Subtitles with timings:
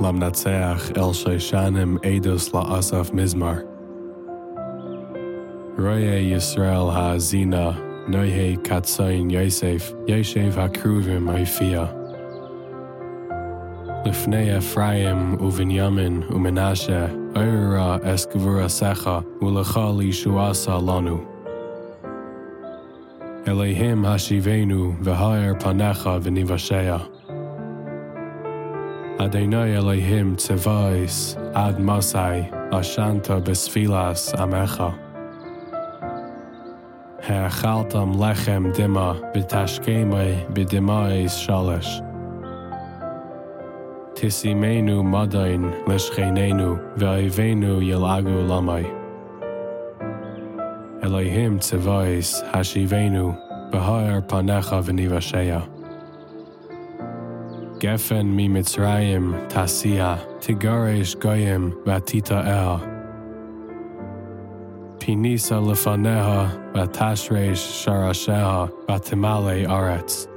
[0.00, 3.54] למנצח אל שישנים עדוס לאסף מזמר.
[5.78, 7.70] רויה ישראל האזינה,
[8.08, 11.84] נויהי קצין יוסף, ישב הקרובים היפיע.
[14.06, 17.06] לפני אפרים ובנימין ומנשה,
[17.36, 21.18] אוירה אסקבורה סחה, ולכל ישועסה לנו.
[23.48, 26.96] אליהם השיבנו, והאר פניך ונבשע.
[29.19, 34.97] Adonai Elohim Tzevois Ad Mosai Ashanta Besfilas Amecha.
[37.23, 41.99] Ha'achaltam lechem dima b'tashkemei b'dimais shalish.
[44.15, 48.85] Tisimenu madain l'shchenenu v'ayvenu yelagu lamai.
[51.03, 53.35] Elohim tzevois hashivenu
[53.69, 55.78] b'ha'er panecha v'nivasheya.
[57.79, 62.79] Gefen mi Mitzrayim tasia, tigaresh goyim vatita el.
[64.99, 70.27] Pinisa lefaneha vatashresh sharasheha vatimale aretz.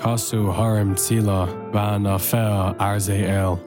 [0.00, 3.60] Kasu harim tzila vanafea arze el.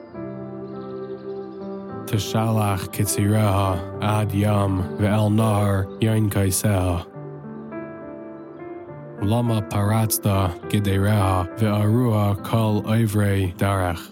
[2.04, 7.11] Tishalach kitzireha ad yam ve'el nahar yain kaiseha.
[9.22, 14.02] Lama paratzta gedereha ve'arua kol oivrei darach.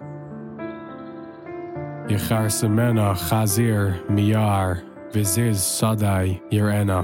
[2.06, 7.02] Yechar semena chazir miyar viziz sadai yirena.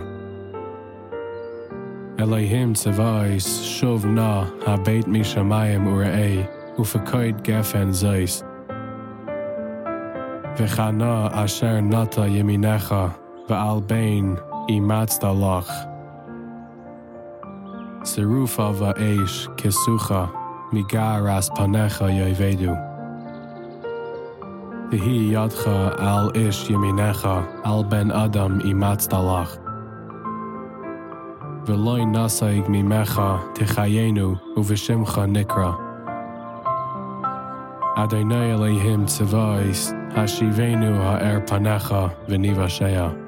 [2.22, 6.46] Elohim tzavais shuv na habeit mishamayim urei
[6.78, 8.44] ufekoid gefen zeis.
[10.54, 13.12] V'chana asher nata yeminecha
[13.48, 14.38] ve'al bein
[14.70, 15.95] imatzta lach.
[18.06, 20.30] Sirufa va'esh kesucha
[20.72, 22.70] migaras panecha yevedu.
[24.90, 29.58] Tehi yadcha al ish yeminecha al ben adam imatzdalach;
[31.66, 35.74] V'loi nasaig mimecha techayenu uveshimcha nikra.
[37.96, 43.25] Adonai Elohim tzivais hashivenu ha'er panecha v'nivashea.